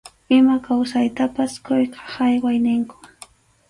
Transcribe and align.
Ima 0.37 0.55
kawsaytapas 0.65 1.53
quyqa 1.65 1.99
hayway 2.13 2.57
ninkum. 2.65 3.01